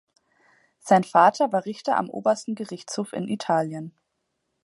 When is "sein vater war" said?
0.79-1.65